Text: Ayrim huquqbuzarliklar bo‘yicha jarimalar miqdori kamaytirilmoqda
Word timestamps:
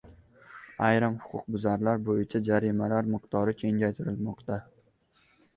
Ayrim 0.85 1.19
huquqbuzarliklar 1.25 2.01
bo‘yicha 2.07 2.41
jarimalar 2.49 3.13
miqdori 3.13 3.55
kamaytirilmoqda 3.61 4.59